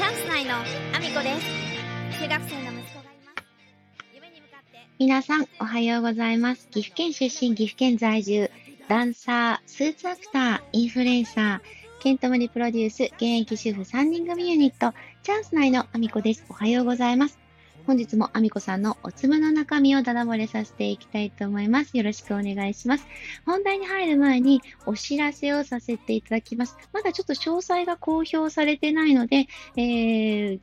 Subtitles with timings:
[0.00, 3.44] チャンス内のアミコです中学生の息子がいます
[4.14, 6.68] 夢に向かって皆さん、おはようございます。
[6.68, 8.50] 岐阜県出身、岐阜県在住、
[8.88, 16.46] ダンサー、スーツアクター、インフルエンサー、ケントムリプロデュース、現役主婦3人組ユニット、チャンス内のアミコです。
[16.48, 17.38] おはようございます。
[17.86, 21.96] 本日もあみこさんのおつむの中身をダダ漏れさせていきたいと思います。
[21.96, 23.06] よろしくお願いします。
[23.46, 26.76] 本題に入る前にお知らせをさせていただきます。
[26.92, 29.46] まだちょっと詳細が公表されてないので、
[29.76, 30.60] えー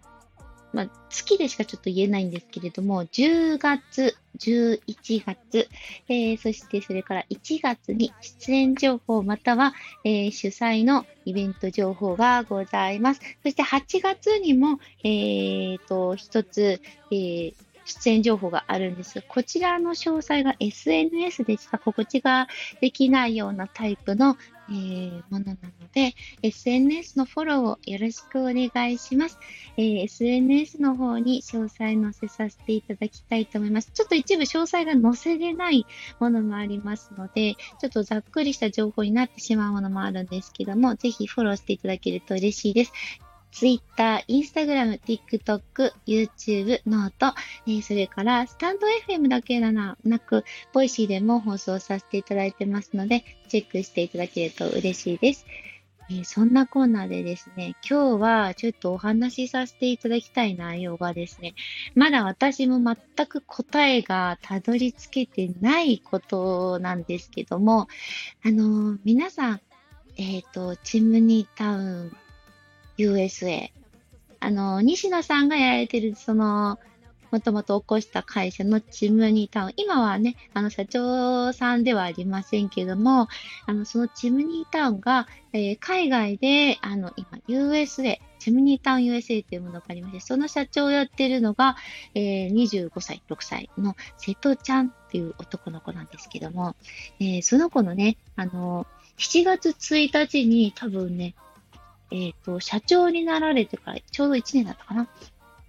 [0.74, 5.70] まあ、月でしかちょっと言えないんですけれども、10月、11月、
[6.10, 13.22] えーそしてそれから1月に出演情報または、えー主催のイベント情報がございます。
[13.44, 16.82] そして8月にも、えーと、一つ、
[17.12, 17.54] えー
[17.88, 22.48] 出演情報があるんですが、こちらの詳細が SNS でしか告知が
[22.82, 24.38] できないようなタイプの、
[24.70, 25.58] えーものなの
[25.94, 29.40] で、SNS のフォローをよろしくお願いします。
[29.78, 33.92] えー SNS の方に詳細載せさせていただきたいと思います。
[33.94, 35.86] ちょっと一部詳細が載せれない
[36.20, 42.94] ものもありますので、ちょっとざっくりした情報になってしまうものもあるんですけども、ぜひフォローしていただけると嬉しいです。
[43.52, 47.34] Twitter、Instagram、TikTok、YouTube、 note、
[47.66, 55.46] えーそれからスタンド FM だけでなく、ボイシーでも放送させていただいてますので、チェックしていただけると嬉しいです。
[56.10, 61.54] えーそんなコーナーでですね、今日はちょっとお話しさせていただきたい内容がですね、
[61.96, 67.88] まだ私も全く答えがたどり着けてないことなんですけども、
[68.46, 69.62] あのー皆さん、
[70.18, 72.18] えっ、と、チムニータウン
[72.98, 73.72] USA、
[74.40, 76.80] あの西野さんがやられてる、その、
[77.32, 83.28] もともと起こした会社のチムニータウン、今はね、あの、社長さんではありませんけども、
[83.66, 91.76] あの、そのチムニータウンが、えー海外で、あの、今、USA、チムニータウン USA というものがありまして、その社長をやってるのが、
[92.16, 96.76] えー25歳、6歳の瀬戸ちゃんっていう男の子なんですけども、
[97.20, 98.88] えーその子のね、あの、
[99.18, 101.36] 7月1日に多分ね、
[102.12, 105.08] えっ、と、社長になられてからちょうど1年だったかな？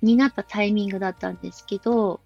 [0.03, 2.21] になったタイミングだったんですけど、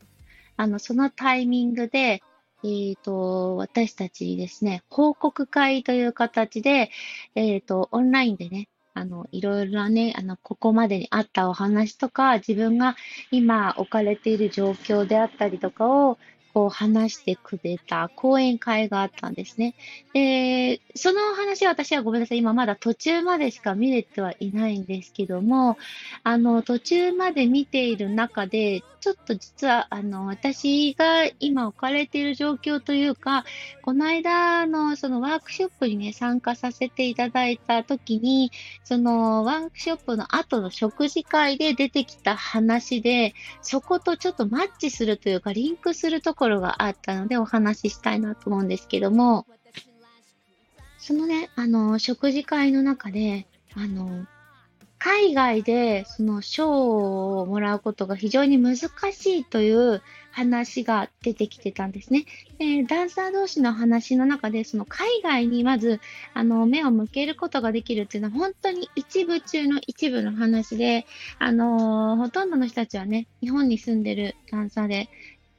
[0.57, 2.23] あの、そのタイミングで、
[2.65, 6.91] えっ、と、私たちにですね、報告会という形で、
[7.35, 12.97] えっ、と、オンラインでね、あの、いろいろなね、あの、ここまでにあったお話とか、自分が
[13.31, 16.19] 今置かれている状況であったりとかを、
[16.53, 19.75] こう話してくれた講演会があったんですね。
[20.13, 22.39] で、その話は私はごめんなさい。
[22.39, 25.79] 今まだ途中までしか見れてはいないんですけども、
[26.23, 33.45] あの、途中まで見ている中で、ちょっと実は、あの、私が今置かれている状況というか、
[33.83, 38.53] この間のそのワークショップにね、参加させていただいた時に、
[38.85, 49.47] そのワークショップの後の食事会で出てきた話で、そことちょっとマッチするというか、リンクするとこころがあったのでお話ししたいなと思うんですけども、
[50.99, 54.27] そのね、あの、食事会の中で、あの、
[54.99, 58.87] 海外でその賞をもらうことが非常に難し
[59.39, 60.01] いという
[60.31, 62.25] 話が出てきてたんですね。
[62.59, 66.01] でダンサー同士の話の中で、その海外にまず
[66.35, 71.05] あの目を向けることができるっていうのは本当に一部中の一部の話で、
[71.41, 75.09] あのほとんどの人たちはね、日本に住んでるダンサーで、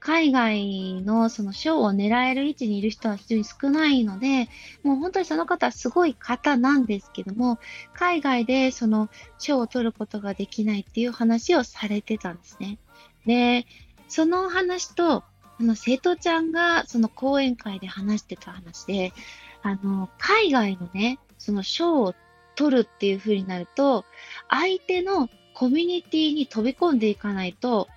[0.05, 4.49] 海外のその賞を狙える位置にいる人は非常に少ないので、
[4.83, 7.57] もう本当にその方はすごい方なんですけども、
[7.93, 9.09] 海外でその
[9.39, 12.79] 賞を取ることができないっていう話をされてたんですね。
[13.25, 13.65] で、
[14.09, 15.23] その話と、あ
[15.61, 19.13] の、生徒ちゃんがその講演会で話してた話で、
[19.61, 22.13] あの、海外のね、その賞を
[22.55, 24.03] 取るっていう風になると、
[24.49, 27.87] 相手のコミュニティに飛び込んでいかないと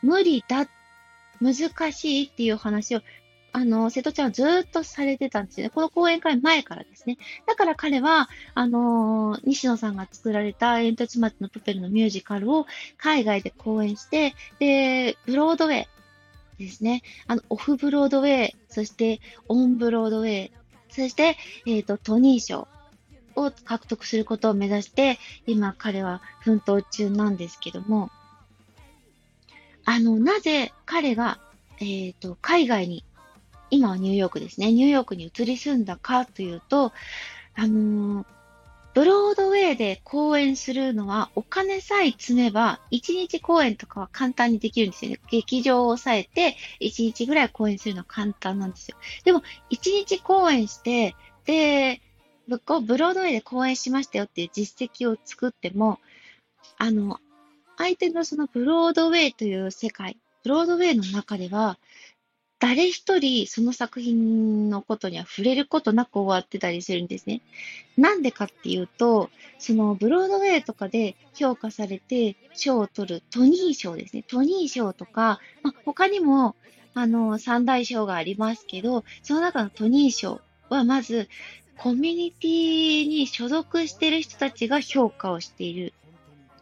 [0.00, 0.68] 無理だっ、
[1.40, 3.00] 難しいっていう話を
[3.56, 5.70] あの、瀬戸ちゃんはずっとされてたんですよね。
[5.70, 7.16] この講演会前からですね。
[7.46, 12.66] だから彼は、あの西野さんが作られた煙突町のプペルのミュージカルを
[12.98, 15.86] 海外で公演して、で、ブロードウェイ
[16.58, 17.02] ですね。
[17.26, 20.52] あの、オフブロードウェイ、そしてオンブロードウェイ、
[20.90, 22.68] そして、えっ、と、トニー賞
[23.36, 28.10] を獲得することを目指して、今彼は奮闘中なんですけども、
[29.86, 31.38] あの、なぜ彼が、
[31.80, 33.04] えっ、と、海外に、
[33.70, 36.92] 今はニューヨークですね、ニューヨークに移り住んだかというと、
[37.54, 38.26] あのー
[38.96, 45.20] ブロードウェイで公演するのはお金さえ積めば、1日公演とかは簡単にできるんですよね。
[45.30, 48.96] 劇場を抑えて、1日ぐらい公演するのは簡単なんですよ。
[49.22, 52.00] でも、1日公演して、で、
[52.48, 52.56] ブ
[52.96, 56.00] ロードウェイで公演しましたよっていう実績を作っても、
[56.78, 57.20] あの、
[57.76, 61.78] 相手のそのブロードウェイという世界、ブロードウェイの中では、
[62.58, 67.42] 誰一人その作品のことには触れることなく終わってたりするんですね。
[67.98, 69.28] なんでかっていうと、
[69.58, 74.22] そのブロードウェイとかで評価されて賞を取るトニー賞ですね。
[74.22, 76.56] トニー賞とか、まあ、他にも
[76.94, 80.40] あの三大賞がありますけど、その中のトニー賞
[80.70, 81.28] はまず
[81.76, 85.92] コミュニティに所属している人たちが評価をしている。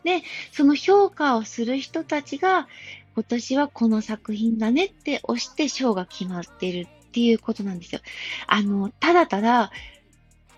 [0.04, 0.22] で、
[0.52, 2.68] その評価をする人たちが
[3.14, 8.00] 今年はこの作品だねって押して賞が決まってるっていうことなんですよ。
[8.46, 9.70] あの、ただただ、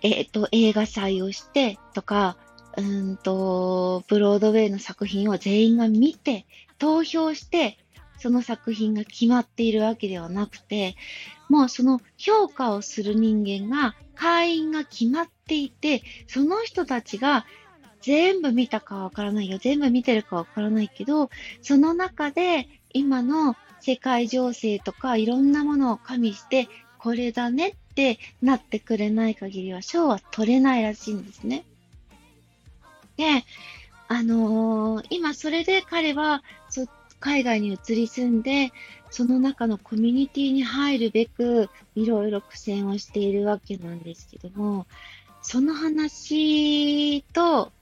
[0.03, 2.37] えっ、ー、と、映画祭をしてとか、
[2.77, 6.47] うんと、ブロードウェイの作品を全員が見て、
[6.79, 7.79] 投票して、
[8.19, 10.97] その作品が決まっているわけではなくて、
[11.49, 17.45] もうその評価をする人間が、会員が決まっていて、その人たちが
[18.03, 19.59] 全部見たかわからないよ。
[19.59, 21.31] 全部見てるかわからないけど、
[21.63, 31.65] その中で今の世界情勢とかいろんなものを加味して、これだねってなってくれない限りは賞は取れないらしいんですね。
[33.17, 33.45] で、
[34.09, 36.87] あのー、今それで彼はそ
[37.21, 38.73] 海外に移り住んで、
[39.11, 44.87] その中のコミュニティに入るべく、いろいろ苦戦をしているわけなんですけども、
[45.43, 47.73] その話と、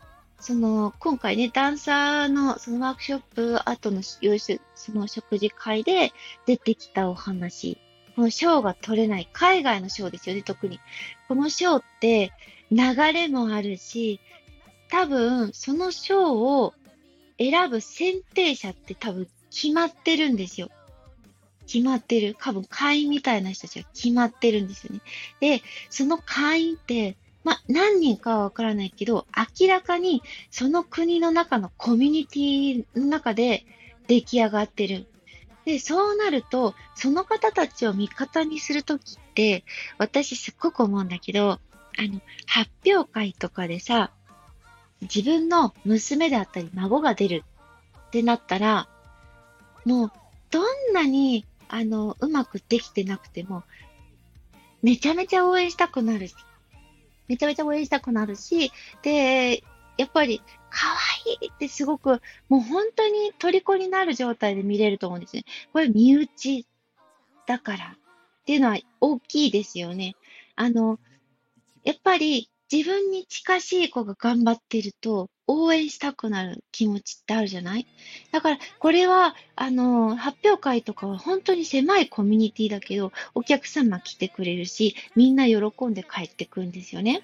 [0.44, 6.12] その、今回ね、ダンサーのそのワークショップ後の様子、その食事会で
[6.44, 7.78] 出てきたお話。
[8.14, 10.80] この賞が取れない、海外の賞ですよね、特に。
[11.28, 12.30] この賞って
[12.70, 14.20] 流れもあるし、
[14.90, 16.74] 多分、その賞を
[17.38, 20.68] 選ぶ選定者って多分決まってるんですよ。
[21.66, 22.36] 決まってる。
[22.38, 25.00] 多分会員みたいな人たちが決まってるんですよね。
[25.40, 29.26] で、その会員ってまあ、何人かはわからないけど、
[29.60, 33.64] 明らかにその国の中のコミュニティの中で
[34.08, 35.06] 出来上がってる。
[35.64, 39.64] で、そうなると、その方たちを味方にするときって、
[39.98, 41.60] 私すっごく思うんだけど、あ
[42.02, 44.10] の、発表会とかでさ、
[45.02, 47.44] 自分の娘であったり孫が出る
[48.08, 48.88] ってなったら、
[49.84, 50.12] もう、
[50.50, 53.64] どんなに、あの、うまくできてなくても、
[54.82, 56.28] めちゃめちゃ応援したくなる
[57.28, 58.72] めちゃめちゃ応援したくなるし、
[59.02, 59.62] で、
[59.96, 60.88] やっぱり、可
[61.26, 65.44] 愛いってすごく、もう本当に虜になる状態で見れると思うんですね。
[65.72, 66.66] これ身内
[67.46, 70.16] だからっていうのは大きいですよね。
[70.56, 70.98] あの、
[71.84, 77.86] やっぱり自分に近しい子が頑張ってると、応援したくなる気持ちってあるじゃない？
[78.32, 85.56] だから、これは、あの、発表会とかは本当に狭いコミュニティだけど、お客様来てくれるし、みんな喜
[85.86, 87.22] んで帰ってくるんですよね。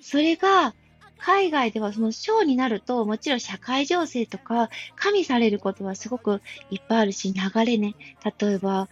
[0.00, 0.74] それが、
[1.18, 6.40] 海外ではそのショーになると、もちろん社会情勢とか、加味されることはすごく
[6.70, 7.94] いっぱいあるし、流れね。
[8.40, 8.88] 例えば、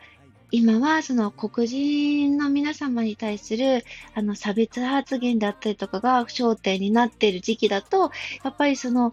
[0.50, 8.10] 今はその黒人の皆様に対するあの差別発言だったりとかが焦点になっている時期だと、
[8.42, 9.12] やっぱりその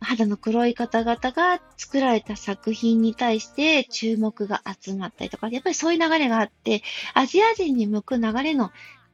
[0.00, 6.82] 肌の黒い方々が作られた作品に対して注目が集まったりとか、やっぱりそういう流れがあって、
[7.14, 8.70] アジア人に向く流れの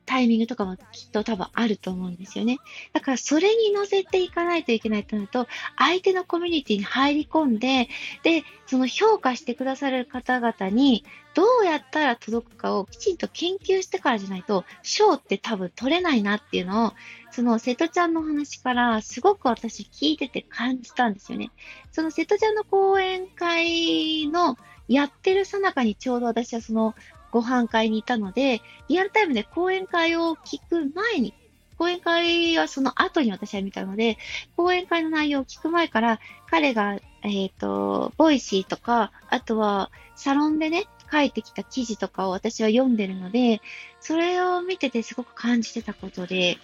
[0.07, 2.59] タイミングとかもきっと多分あると思うんですよね。
[2.93, 7.89] だからそれに乗せていかないといけないとなると、相手のコミュニティに入り込んで、
[8.23, 16.93] で、その評価してくださる方々にどうやったら届くかをきちんと研究してからじゃないと、賞って多分取れないなっていうのを、
[17.31, 21.51] そのセトちゃんの話からすごく私聞いてて感じたんですよね。
[21.93, 24.57] そのセトちゃんの講演会の
[24.89, 26.95] やってるさなかにちょうど私はその
[27.31, 31.35] ご飯会にいたので、リアルタイムで講演会を聞く前に、
[31.79, 34.19] 講演会はその後に私は見たので、
[34.57, 43.61] 講演会の内容を聞く前から、彼が、えっ、ー、と、ボイシーとか、あとはサロンでね、書いてきた記事とかを私は読んでるので、
[44.01, 46.59] それを見ててすごく感じてたことで、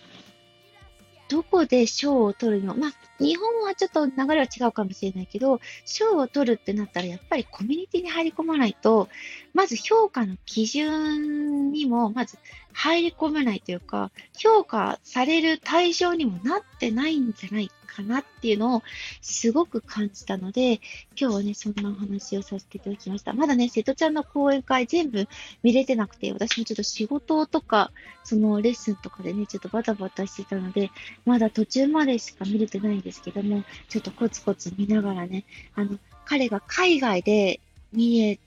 [1.32, 2.76] どこで賞を取るの？
[2.76, 9.08] まあ、日本はちょっと流れは違うかもしれないけど、賞を取るってなったらやっぱりコミュニティに入り込まないと、
[9.54, 12.36] まず評価の基準にもまず
[12.72, 18.82] 入り込めないというか、評価される対象にもなってないんじゃないかなっていうのを
[19.20, 20.80] すごく感じたので、
[21.18, 23.34] 今日はね、そんなお話をさせていただきました。
[23.34, 25.28] まだね、瀬戸ちゃんの講演会全部
[25.62, 27.92] 見れてなくて、私もちょっと仕事とか、
[28.24, 30.90] そのレッスンとかでね、ちょっとバタバタしてたので、
[31.26, 37.60] まだ途中までしか見れてないんですけども、ちょっとコツコツ見ながらね、あの、彼が海外で
[37.92, 38.38] 見え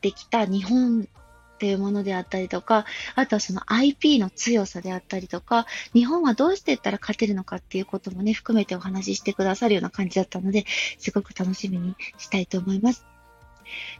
[0.00, 1.08] てきた日本
[1.54, 2.84] っていうものであったりとか、
[3.14, 10.64] あとはその IP の強さであったりとか、日本はどうしていったら勝てるのかっていうこともね、含めてお話ししてくださるような感じだったので、
[10.98, 13.13] すごく楽しみにしたいと思います。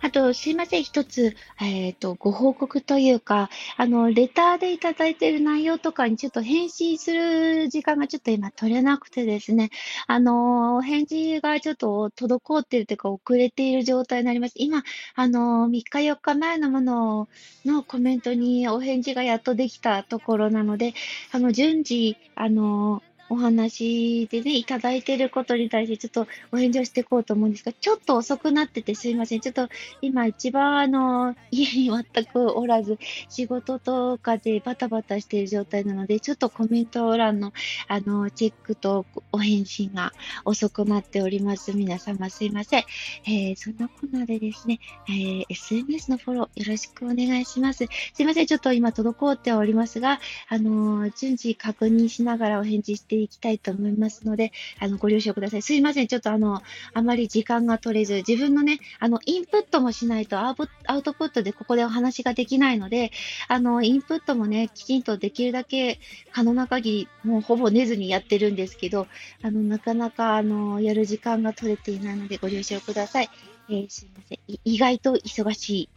[0.00, 9.70] あと、すいません、一つ、えっ、ー、と、ご報告というか、あの、レターでいただいている内容とかにちょっと返信する時間がちょっと今取れなくてですね、
[10.06, 14.54] あの、返事がちょっと滞っているというか遅れている状態になります。
[14.56, 14.82] 今、
[15.14, 17.28] あの、3日4日前のもの
[17.64, 20.94] のコメントにお返事がやっとできたところなので、
[21.32, 29.40] あの、順次、あの、お話でね、いただいてることに対してちょっとお返事をしていこうと思うんですが、ちょっと遅くなっててすいません。
[29.40, 29.68] ちょっと
[30.00, 37.52] 今一番あの、家に全くおらず、仕事とかでバタバタしている状態なので、ちょっとコメント欄の
[37.88, 40.12] あの、チェックとお返信が
[40.44, 41.72] 遅くなっております。
[41.72, 42.84] 皆様すいません。
[43.26, 47.86] えー、そんなこんなでですね、えー、SNS のフォローよろしくお願いします。
[48.12, 48.46] すいません。
[48.46, 55.62] ちょっと今滞っておりますが、あの、順次確認しながらお返事してていきたいと思いますので、あの、ご了承ください。
[55.62, 56.06] すいません。
[56.08, 60.56] ちょっとあの、あまり時間が取れず、自分のね、あの、インプットもしないとアウ
[61.02, 63.12] トプットでここでお話ができないので、
[63.48, 66.00] あの、インプットもね、きちんとできるだけ
[66.32, 69.06] 可能な限り、もうほぼ寝ずにやってるんですけど、
[69.42, 73.28] あの、なかなか、あの、やる時間が取れていないのでご了承ください。
[73.68, 74.38] えー、すいません。
[74.64, 75.88] 意外と忙しい。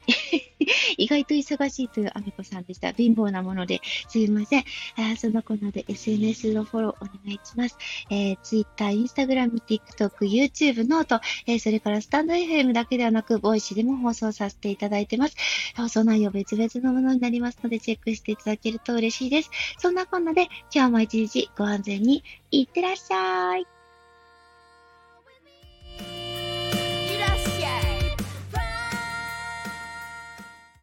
[0.98, 2.92] 意外と忙しいというあみこさんでした。
[2.92, 4.64] 貧乏なもので、すいません。
[4.96, 7.78] あそのコーナーで SNS のフォローお願いします。
[8.10, 15.36] えー、Twitter、Instagram、TikTok、YouTube、 note、えー、それからスタンド FM だけではなく、ボイシーでも放送させていただいてます。
[15.76, 19.52] 放送内容別々のものになりますので、チェックしていただけると嬉しいです。
[19.78, 23.77] そんなこんなで、今日も一日ご安全にいってらっしゃい。